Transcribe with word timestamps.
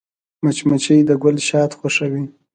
مچمچۍ 0.43 0.99
د 1.09 1.11
ګل 1.23 1.37
شات 1.47 1.71
خوښوي 1.79 2.23